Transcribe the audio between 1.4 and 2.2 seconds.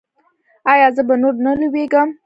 نه لویږم؟